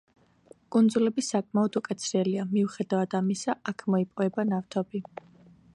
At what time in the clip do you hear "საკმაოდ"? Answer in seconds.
1.27-1.77